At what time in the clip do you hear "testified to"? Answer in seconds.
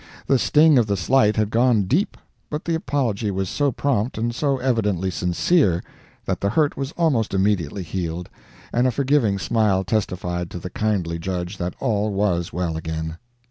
9.83-10.57